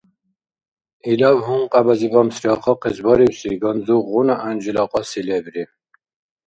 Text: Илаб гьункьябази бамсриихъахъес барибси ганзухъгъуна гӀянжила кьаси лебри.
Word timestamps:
Илаб 1.11 1.37
гьункьябази 1.45 2.11
бамсриихъахъес 2.13 2.97
барибси 3.05 3.59
ганзухъгъуна 3.61 4.35
гӀянжила 4.39 4.83
кьаси 4.91 5.21
лебри. 5.27 5.63